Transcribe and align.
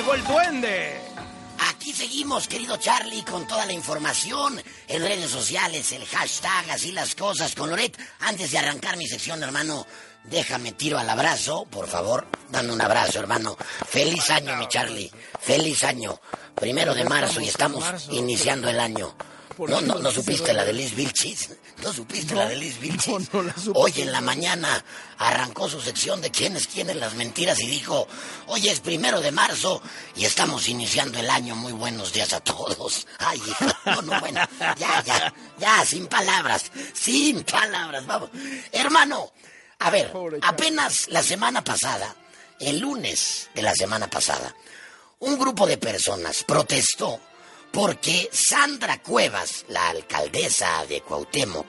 llegó 0.00 0.14
el 0.14 0.24
duende. 0.24 0.98
Aquí 1.68 1.92
seguimos, 1.92 2.48
querido 2.48 2.78
Charlie, 2.78 3.22
con 3.22 3.46
toda 3.46 3.66
la 3.66 3.74
información 3.74 4.58
en 4.88 5.02
redes 5.02 5.30
sociales, 5.30 5.92
el 5.92 6.06
hashtag, 6.06 6.70
así 6.70 6.90
las 6.90 7.14
cosas 7.14 7.54
con 7.54 7.68
Loret. 7.68 7.98
Antes 8.20 8.50
de 8.50 8.58
arrancar 8.58 8.96
mi 8.96 9.06
sección, 9.06 9.42
hermano, 9.42 9.86
déjame 10.24 10.72
tiro 10.72 10.98
al 10.98 11.10
abrazo, 11.10 11.66
por 11.66 11.86
favor. 11.86 12.26
Dame 12.48 12.72
un 12.72 12.80
abrazo, 12.80 13.18
hermano. 13.18 13.58
Feliz 13.90 14.30
año, 14.30 14.56
mi 14.56 14.68
Charlie. 14.68 15.10
Feliz 15.38 15.84
año. 15.84 16.18
Primero 16.54 16.94
de 16.94 17.04
marzo 17.04 17.42
y 17.42 17.48
estamos 17.48 18.08
iniciando 18.10 18.70
el 18.70 18.80
año. 18.80 19.14
No, 19.68 19.80
no, 19.80 19.98
no 19.98 20.10
supiste 20.10 20.52
la 20.54 20.64
de 20.64 20.72
Liz 20.72 20.94
Vilchis. 20.94 21.50
No 21.82 21.92
supiste 21.92 22.34
la 22.34 22.48
de 22.48 22.56
Liz 22.56 22.80
Vilchis. 22.80 23.28
Hoy 23.74 23.92
en 23.96 24.12
la 24.12 24.20
mañana 24.20 24.82
arrancó 25.18 25.68
su 25.68 25.80
sección 25.80 26.20
de 26.20 26.30
quiénes 26.30 26.66
quieren 26.66 26.98
las 26.98 27.14
mentiras 27.14 27.60
y 27.60 27.66
dijo, 27.66 28.08
hoy 28.46 28.68
es 28.68 28.80
primero 28.80 29.20
de 29.20 29.32
marzo 29.32 29.82
y 30.16 30.24
estamos 30.24 30.68
iniciando 30.68 31.18
el 31.18 31.28
año. 31.28 31.54
Muy 31.56 31.72
buenos 31.72 32.12
días 32.12 32.32
a 32.32 32.40
todos. 32.40 33.06
Ay, 33.18 33.40
no, 33.84 34.02
no, 34.02 34.20
bueno, 34.20 34.40
ya, 34.78 35.02
ya, 35.04 35.34
ya, 35.58 35.84
sin 35.84 36.06
palabras, 36.06 36.70
sin 36.94 37.42
palabras, 37.42 38.06
vamos. 38.06 38.30
Hermano, 38.72 39.30
a 39.78 39.90
ver, 39.90 40.12
apenas 40.42 41.08
la 41.08 41.22
semana 41.22 41.62
pasada, 41.62 42.14
el 42.58 42.78
lunes 42.78 43.50
de 43.54 43.62
la 43.62 43.74
semana 43.74 44.08
pasada, 44.08 44.54
un 45.18 45.38
grupo 45.38 45.66
de 45.66 45.76
personas 45.76 46.44
protestó 46.44 47.20
porque 47.72 48.28
Sandra 48.32 49.02
Cuevas, 49.02 49.64
la 49.68 49.88
alcaldesa 49.88 50.84
de 50.86 51.02
Cuauhtémoc, 51.02 51.66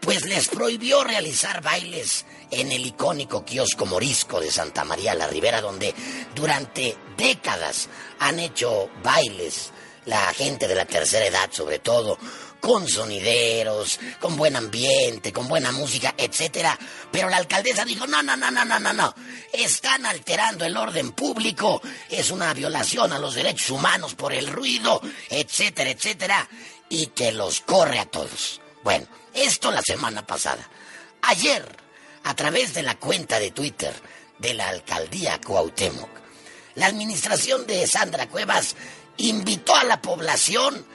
pues 0.00 0.24
les 0.24 0.48
prohibió 0.48 1.04
realizar 1.04 1.62
bailes 1.62 2.26
en 2.50 2.72
el 2.72 2.84
icónico 2.86 3.44
kiosco 3.44 3.86
morisco 3.86 4.40
de 4.40 4.50
Santa 4.50 4.84
María 4.84 5.14
la 5.14 5.26
Ribera, 5.26 5.60
donde 5.60 5.94
durante 6.34 6.96
décadas 7.16 7.88
han 8.18 8.38
hecho 8.38 8.90
bailes 9.02 9.70
la 10.04 10.32
gente 10.34 10.66
de 10.66 10.74
la 10.74 10.84
tercera 10.84 11.26
edad 11.26 11.50
sobre 11.52 11.78
todo, 11.78 12.18
con 12.62 12.88
sonideros, 12.88 13.98
con 14.20 14.36
buen 14.36 14.54
ambiente, 14.54 15.32
con 15.32 15.48
buena 15.48 15.72
música, 15.72 16.14
etcétera. 16.16 16.78
Pero 17.10 17.28
la 17.28 17.38
alcaldesa 17.38 17.84
dijo, 17.84 18.06
no, 18.06 18.22
no, 18.22 18.36
no, 18.36 18.52
no, 18.52 18.64
no, 18.64 18.78
no, 18.78 18.92
no. 18.92 19.14
Están 19.52 20.06
alterando 20.06 20.64
el 20.64 20.76
orden 20.76 21.10
público, 21.10 21.82
es 22.08 22.30
una 22.30 22.54
violación 22.54 23.12
a 23.12 23.18
los 23.18 23.34
derechos 23.34 23.70
humanos 23.70 24.14
por 24.14 24.32
el 24.32 24.46
ruido, 24.46 25.02
etcétera, 25.28 25.90
etcétera. 25.90 26.48
Y 26.88 27.08
que 27.08 27.32
los 27.32 27.62
corre 27.62 27.98
a 27.98 28.06
todos. 28.06 28.60
Bueno, 28.84 29.08
esto 29.34 29.72
la 29.72 29.82
semana 29.82 30.24
pasada. 30.24 30.64
Ayer, 31.22 31.66
a 32.22 32.36
través 32.36 32.74
de 32.74 32.84
la 32.84 32.94
cuenta 32.94 33.40
de 33.40 33.50
Twitter 33.50 33.92
de 34.38 34.54
la 34.54 34.68
alcaldía 34.68 35.40
Cuauhtémoc, 35.40 36.10
la 36.76 36.86
administración 36.86 37.66
de 37.66 37.88
Sandra 37.88 38.28
Cuevas 38.28 38.76
invitó 39.16 39.74
a 39.74 39.82
la 39.82 40.00
población 40.00 40.86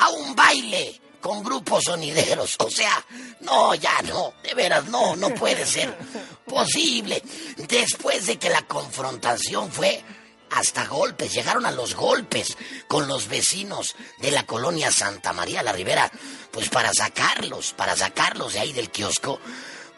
a 0.00 0.08
un 0.10 0.34
baile 0.34 1.00
con 1.20 1.42
grupos 1.42 1.84
sonideros. 1.84 2.56
O 2.58 2.70
sea, 2.70 3.04
no, 3.40 3.74
ya 3.74 4.00
no, 4.02 4.34
de 4.42 4.54
veras, 4.54 4.86
no, 4.86 5.16
no 5.16 5.34
puede 5.34 5.66
ser 5.66 5.96
posible. 6.44 7.22
Después 7.68 8.26
de 8.26 8.38
que 8.38 8.48
la 8.48 8.62
confrontación 8.62 9.70
fue 9.70 10.02
hasta 10.50 10.86
golpes, 10.86 11.32
llegaron 11.32 11.66
a 11.66 11.70
los 11.70 11.94
golpes 11.94 12.56
con 12.88 13.06
los 13.06 13.28
vecinos 13.28 13.94
de 14.18 14.32
la 14.32 14.44
colonia 14.44 14.90
Santa 14.90 15.32
María 15.32 15.62
la 15.62 15.72
Ribera, 15.72 16.10
pues 16.50 16.68
para 16.70 16.92
sacarlos, 16.92 17.72
para 17.74 17.96
sacarlos 17.96 18.54
de 18.54 18.60
ahí 18.60 18.72
del 18.72 18.90
kiosco, 18.90 19.38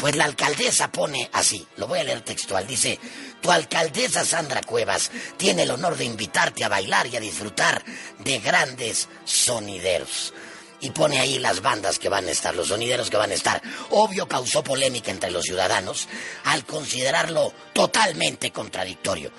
pues 0.02 0.16
la 0.16 0.24
alcaldesa 0.24 0.90
pone 0.90 1.30
así, 1.32 1.64
lo 1.76 1.86
voy 1.86 2.00
a 2.00 2.02
leer 2.02 2.22
textual, 2.22 2.66
dice, 2.66 2.98
tu 3.40 3.52
alcaldesa 3.52 4.24
Sandra 4.24 4.60
Cuevas 4.60 5.12
tiene 5.36 5.62
el 5.62 5.70
honor 5.70 5.96
de 5.96 6.04
invitarte 6.04 6.64
a 6.64 6.68
bailar 6.68 7.06
y 7.06 7.16
a 7.16 7.20
disfrutar 7.20 7.84
de 8.18 8.40
grandes 8.40 9.08
sonideros. 9.24 10.34
Y 10.80 10.90
pone 10.90 11.20
ahí 11.20 11.38
las 11.38 11.62
bandas 11.62 12.00
que 12.00 12.08
van 12.08 12.26
a 12.26 12.32
estar, 12.32 12.52
los 12.52 12.66
sonideros 12.66 13.10
que 13.10 13.16
van 13.16 13.30
a 13.30 13.34
estar. 13.34 13.62
Obvio 13.90 14.26
causó 14.26 14.64
polémica 14.64 15.12
entre 15.12 15.30
los 15.30 15.44
ciudadanos 15.44 16.08
al 16.46 16.64
considerarlo 16.64 17.52
totalmente 17.72 18.50
contradictorio 18.50 19.30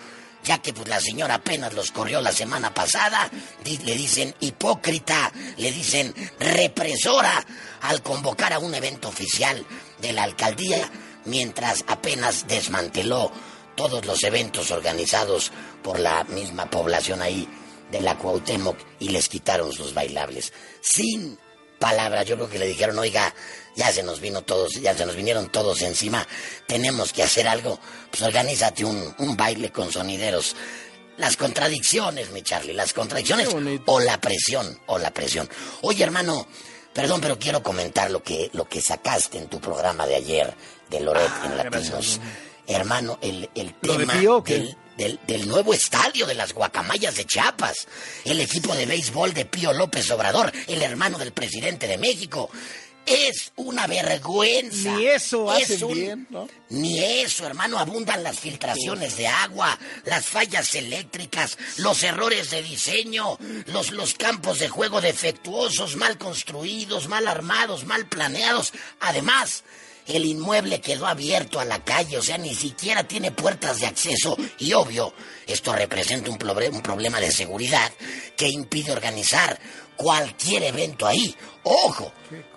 ya 0.44 0.62
que 0.62 0.74
pues 0.74 0.88
la 0.90 1.00
señora 1.00 1.36
apenas 1.36 1.74
los 1.74 1.92
corrió 1.92 2.22
la 2.22 2.34
semana 2.34 2.74
pasada, 2.74 3.30
le 3.64 3.96
dicen 3.96 4.36
hipócrita, 4.42 5.32
le 5.58 5.72
dicen 5.72 6.14
represora 6.40 7.46
al 7.82 8.02
convocar 8.02 8.52
a 8.54 8.60
un 8.60 8.76
evento 8.76 9.08
oficial 9.08 9.66
de 10.04 10.14
la 10.14 10.24
alcaldía, 10.24 10.88
mientras 11.26 11.84
apenas 11.88 12.46
desmanteló 12.48 13.32
todos 13.76 14.06
los 14.06 14.22
eventos 14.24 14.70
organizados 14.70 15.52
por 15.82 16.00
la 16.00 16.24
misma 16.26 16.70
población 16.70 17.22
ahí 17.22 17.48
de 17.90 18.02
la 18.02 18.18
Cuauhtémoc 18.18 18.78
y 19.00 19.10
les 19.10 19.30
quitaron 19.30 19.72
sus 19.72 19.94
bailables. 19.94 20.54
Sin 20.82 21.40
palabras, 21.80 22.26
yo 22.26 22.36
creo 22.36 22.50
que 22.50 22.60
le 22.60 22.68
dijeron, 22.68 23.00
oiga, 23.00 23.34
ya 23.76 23.92
se 23.92 24.04
nos 24.04 24.20
vino 24.20 24.44
todos, 24.44 24.74
ya 24.74 24.96
se 24.96 25.06
nos 25.06 25.16
vinieron 25.16 25.50
todos 25.50 25.82
encima, 25.82 26.28
tenemos 26.68 27.14
que 27.14 27.24
hacer 27.24 27.48
algo, 27.48 27.80
pues 28.12 28.22
organízate 28.22 28.86
un, 28.86 29.16
un 29.18 29.38
baile 29.38 29.72
con 29.72 29.92
sonideros. 29.92 30.56
Las 31.18 31.38
contradicciones, 31.38 32.32
mi 32.32 32.42
Charlie, 32.42 32.74
las 32.74 32.92
contradicciones 32.94 33.48
o 33.86 34.00
la 34.00 34.20
presión, 34.20 34.80
o 34.88 34.98
la 34.98 35.12
presión. 35.12 35.48
Oye, 35.82 36.04
hermano, 36.04 36.48
perdón, 36.94 37.22
pero 37.22 37.40
quiero 37.40 37.64
comentar 37.64 38.12
lo 38.12 38.24
que, 38.24 38.50
lo 38.54 38.68
que 38.68 38.82
sacaste 38.82 39.38
en 39.38 39.48
tu 39.48 39.60
programa 39.60 40.06
de 40.06 40.16
ayer 40.16 40.54
de 40.90 41.00
Loret 41.00 41.32
en 41.46 41.52
ah, 41.52 41.64
Latinos. 41.64 42.20
Hermano, 42.66 43.20
el, 43.22 43.50
el 43.56 43.74
tema 43.74 44.14
del, 44.16 44.78
del, 44.96 45.20
del, 45.28 45.48
nuevo 45.50 45.74
estadio 45.74 46.26
de 46.26 46.34
las 46.34 46.54
guacamayas 46.54 47.16
de 47.16 47.26
Chiapas, 47.26 47.88
el 48.24 48.40
equipo 48.40 48.74
de 48.74 48.86
béisbol 48.86 49.34
de 49.34 49.44
Pío 49.44 49.74
López 49.74 50.10
Obrador, 50.12 50.52
el 50.68 50.82
hermano 50.82 51.18
del 51.18 51.34
presidente 51.34 51.88
de 51.88 51.98
México, 51.98 52.50
es 53.06 53.52
una 53.56 53.88
vergüenza. 53.88 54.96
Ni 54.96 55.08
eso 55.08 55.50
hacen 55.50 55.88
bien, 55.88 56.28
¿no? 56.30 56.48
Ni 56.70 57.00
eso, 57.00 57.46
hermano. 57.46 57.80
Abundan 57.80 58.24
las 58.24 58.40
filtraciones 58.40 59.18
de 59.18 59.28
agua, 59.28 59.78
las 60.06 60.26
fallas 60.26 60.74
eléctricas, 60.76 61.58
los 61.78 62.04
errores 62.04 62.50
de 62.52 62.64
diseño, 62.64 63.38
los, 63.68 63.92
los 63.92 64.14
campos 64.14 64.60
de 64.60 64.70
juego 64.70 65.02
defectuosos, 65.02 65.96
mal 65.96 66.18
construidos, 66.18 67.08
mal 67.08 67.28
armados, 67.28 67.86
mal 67.86 68.06
planeados. 68.06 68.74
Además, 69.00 69.64
el 70.08 70.26
inmueble 70.26 70.82
quedó 70.82 71.08
abierto 71.08 71.60
a 71.60 71.66
la 71.66 71.84
calle, 71.84 72.18
o 72.18 72.22
sea, 72.22 72.38
ni 72.38 72.54
siquiera 72.54 73.08
tiene 73.08 73.32
puertas 73.32 73.80
de 73.80 73.88
acceso. 73.88 74.36
Y 74.60 74.74
obvio, 74.74 75.14
esto 75.48 75.74
representa 75.74 76.30
un, 76.30 76.38
un 76.74 76.82
problema 76.82 77.20
de 77.20 77.32
seguridad 77.32 77.92
que 78.36 78.50
impide 78.50 78.92
organizar 78.92 79.60
cualquier 79.96 80.64
evento 80.64 81.06
ahí. 81.06 81.36
Ojo, 81.64 82.12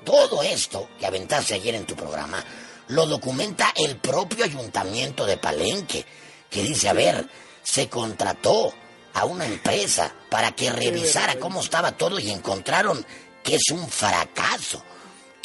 todo 0.04 0.42
esto 0.42 0.90
que 0.98 1.06
aventaste 1.06 1.54
ayer 1.54 1.74
en 1.74 1.86
tu 1.86 1.94
programa 1.94 2.44
lo 2.88 3.06
documenta 3.06 3.72
el 3.76 3.96
propio 3.96 4.44
ayuntamiento 4.44 5.26
de 5.26 5.36
Palenque, 5.36 6.04
que 6.48 6.62
dice, 6.62 6.88
a 6.88 6.92
ver, 6.92 7.28
se 7.62 7.88
contrató 7.88 8.72
a 9.14 9.24
una 9.24 9.46
empresa 9.46 10.14
para 10.30 10.52
que 10.52 10.70
revisara 10.70 11.38
cómo 11.38 11.60
estaba 11.60 11.96
todo 11.96 12.18
y 12.20 12.30
encontraron 12.30 13.04
que 13.42 13.56
es 13.56 13.70
un 13.70 13.88
fracaso, 13.88 14.84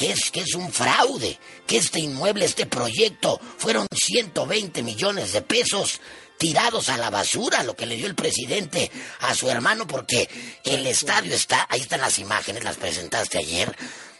que 0.01 0.09
es, 0.09 0.31
que 0.31 0.39
es 0.39 0.56
un 0.56 0.73
fraude, 0.73 1.38
que 1.67 1.78
este 1.78 2.00
inmueble, 2.00 2.45
este 2.45 2.66
proyecto, 2.66 3.39
fueron 3.59 3.85
120 3.94 4.81
millones 4.81 5.31
de 5.31 5.44
pesos 5.44 6.01
tirados 6.39 6.89
a 6.89 6.97
la 6.97 7.12
basura, 7.12 7.62
lo 7.62 7.75
que 7.75 7.85
le 7.85 7.97
dio 7.97 8.07
el 8.07 8.16
presidente 8.16 8.89
a 9.19 9.35
su 9.35 9.47
hermano, 9.47 9.85
porque 9.85 10.28
el 10.63 10.88
estadio 10.88 11.35
está, 11.35 11.67
ahí 11.69 11.81
están 11.81 12.01
las 12.01 12.17
imágenes, 12.17 12.63
las 12.63 12.78
presentaste 12.78 13.38
ayer. 13.38 13.78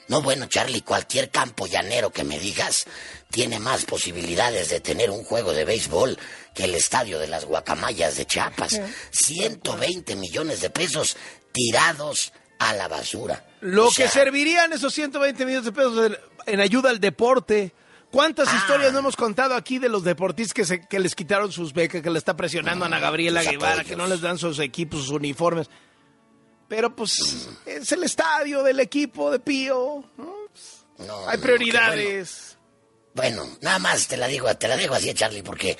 No, 0.08 0.22
bueno, 0.22 0.46
Charlie, 0.46 0.82
cualquier 0.82 1.32
campo 1.32 1.66
llanero 1.66 2.12
que 2.12 2.26
me 2.26 2.38
digas 2.38 2.86
tiene 3.32 3.60
más 3.60 3.86
posibilidades 3.86 4.70
de 4.70 4.82
tener 4.82 5.10
un 5.10 5.24
juego 5.24 5.52
de 5.52 5.66
béisbol 5.66 6.16
que 6.54 6.66
el 6.66 6.76
estadio 6.76 7.18
de 7.18 7.28
las 7.28 7.46
guacamayas 7.46 8.18
de 8.18 8.28
Chiapas. 8.28 8.80
120 9.10 10.16
millones 10.16 10.62
de 10.62 10.70
pesos 10.70 11.18
tirados 11.52 12.34
a 12.60 12.74
la 12.74 12.88
basura. 12.88 13.48
Lo 13.62 13.90
que 13.92 14.08
servirían 14.08 14.74
esos 14.74 14.94
120 14.94 15.46
millones 15.46 15.66
de 15.66 15.72
pesos 15.72 16.12
en 16.46 16.60
ayuda 16.60 16.90
al 16.90 17.00
deporte, 17.00 17.74
¿Cuántas 18.12 18.50
ah. 18.50 18.58
historias 18.58 18.92
no 18.92 19.00
hemos 19.00 19.16
contado 19.16 19.56
aquí 19.56 19.80
de 19.80 19.88
los 19.88 20.04
deportistas 20.04 20.54
que, 20.54 20.66
se, 20.66 20.86
que 20.86 21.00
les 21.00 21.16
quitaron 21.16 21.52
sus 21.52 21.74
becas, 21.74 22.02
que 22.02 22.10
le 22.10 22.20
está 22.20 22.36
presionando 22.36 22.84
a 22.84 22.88
Ana 22.88 23.00
Gabriela 23.00 23.42
Guevara, 23.42 23.86
que 23.86 23.96
no 23.96 24.06
les 24.06 24.20
dan 24.20 24.38
sus 24.38 24.60
equipos, 24.60 25.00
sus 25.02 25.12
uniformes? 25.12 25.70
Pero 26.68 26.94
pues 26.94 27.50
es 27.66 27.92
el 27.92 28.04
estadio 28.04 28.64
del 28.64 28.82
equipo 28.82 29.32
de 29.32 29.40
Pío. 29.40 30.04
¿no? 30.18 31.28
Hay 31.28 31.38
prioridades. 31.38 32.58
Bueno. 33.14 33.46
nada 33.62 33.80
más 33.80 34.08
te 34.08 34.18
la 34.18 34.28
digo, 34.28 34.54
te 34.56 34.68
la 34.68 34.76
digo 34.76 34.94
así, 34.94 35.14
Charlie, 35.14 35.42
porque 35.42 35.78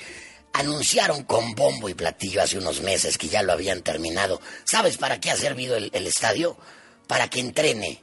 anunciaron 0.54 1.24
con 1.24 1.54
bombo 1.54 1.88
y 1.90 1.94
platillo 1.94 2.42
hace 2.42 2.58
unos 2.58 2.80
meses 2.80 3.18
que 3.18 3.28
ya 3.28 3.42
lo 3.42 3.52
habían 3.52 3.82
terminado. 3.82 4.40
¿Sabes 4.64 4.96
para 4.96 5.20
qué 5.20 5.30
ha 5.30 5.36
servido 5.36 5.76
el 5.76 6.06
estadio? 6.06 6.56
Para 7.06 7.28
que 7.28 7.40
entrene 7.40 8.02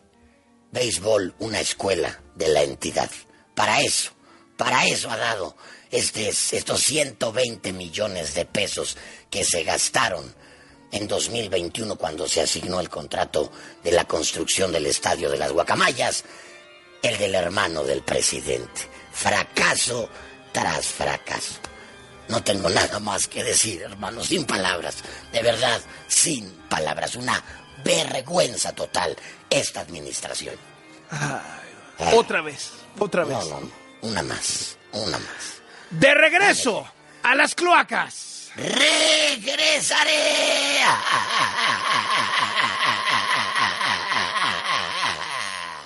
béisbol 0.72 1.36
una 1.40 1.60
escuela 1.60 2.22
de 2.36 2.48
la 2.50 2.64
entidad. 2.64 3.10
Para 3.56 3.82
eso. 3.82 4.12
Para 4.58 4.86
eso 4.86 5.10
ha 5.10 5.18
dado 5.18 5.56
este, 5.92 6.30
estos 6.30 6.82
120 6.82 7.74
millones 7.74 8.34
de 8.34 8.46
pesos 8.46 8.98
que 9.30 9.44
se 9.44 9.64
gastaron 9.64 10.36
en 10.92 11.08
2021 11.08 11.96
cuando 11.96 12.28
se 12.28 12.42
asignó 12.42 12.80
el 12.80 12.90
contrato 12.90 13.52
de 13.84 13.92
la 13.92 14.06
construcción 14.06 14.72
del 14.72 14.86
estadio 14.86 15.30
de 15.30 15.38
las 15.38 15.52
Guacamayas, 15.52 16.24
el 17.02 17.18
del 17.18 17.36
hermano 17.36 17.84
del 17.84 18.02
presidente. 18.02 18.82
Fracaso 19.12 20.10
tras 20.52 20.88
fracaso. 20.88 21.69
No 22.30 22.44
tengo 22.44 22.70
nada 22.70 23.00
más 23.00 23.28
que 23.28 23.44
decir, 23.44 23.82
hermano, 23.82 24.24
sin 24.24 24.46
palabras. 24.46 24.98
De 25.32 25.42
verdad, 25.42 25.82
sin 26.08 26.50
palabras. 26.70 27.16
Una 27.16 27.44
vergüenza 27.84 28.72
total 28.74 29.16
esta 29.50 29.82
administración. 29.82 30.56
Otra 32.14 32.42
vez, 32.42 32.72
otra 33.00 33.24
vez. 33.26 33.38
No, 33.38 33.46
no, 33.46 33.60
no. 33.62 33.72
Una 34.02 34.24
más, 34.24 34.78
una 34.94 35.18
más. 35.18 35.62
De 35.90 36.14
regreso 36.14 36.88
a 37.24 37.36
las 37.36 37.56
cloacas. 37.56 38.52
Regresaré. 38.56 40.20